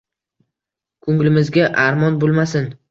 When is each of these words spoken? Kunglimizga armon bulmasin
Kunglimizga 1.07 1.71
armon 1.87 2.21
bulmasin 2.27 2.73